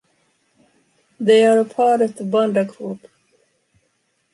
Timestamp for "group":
2.65-3.05